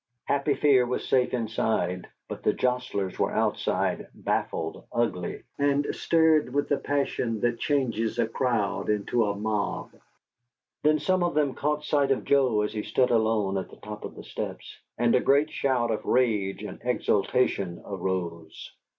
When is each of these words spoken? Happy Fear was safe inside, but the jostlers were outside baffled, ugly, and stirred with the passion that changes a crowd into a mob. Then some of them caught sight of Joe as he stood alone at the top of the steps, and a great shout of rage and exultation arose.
Happy 0.25 0.55
Fear 0.55 0.87
was 0.87 1.07
safe 1.07 1.31
inside, 1.31 2.07
but 2.27 2.41
the 2.41 2.53
jostlers 2.55 3.19
were 3.19 3.31
outside 3.31 4.07
baffled, 4.15 4.83
ugly, 4.91 5.43
and 5.59 5.85
stirred 5.95 6.51
with 6.51 6.67
the 6.69 6.79
passion 6.79 7.39
that 7.41 7.59
changes 7.59 8.17
a 8.17 8.25
crowd 8.27 8.89
into 8.89 9.25
a 9.25 9.35
mob. 9.35 9.91
Then 10.81 10.97
some 10.97 11.21
of 11.21 11.35
them 11.35 11.53
caught 11.53 11.83
sight 11.83 12.09
of 12.09 12.25
Joe 12.25 12.63
as 12.63 12.73
he 12.73 12.81
stood 12.81 13.11
alone 13.11 13.59
at 13.59 13.69
the 13.69 13.77
top 13.77 14.03
of 14.03 14.15
the 14.15 14.23
steps, 14.23 14.75
and 14.97 15.13
a 15.13 15.19
great 15.19 15.51
shout 15.51 15.91
of 15.91 16.03
rage 16.03 16.63
and 16.63 16.81
exultation 16.83 17.79
arose. 17.85 18.71